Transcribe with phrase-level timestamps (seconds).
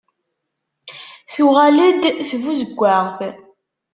[1.33, 3.19] Tuɣal-d tbuzeggaɣt.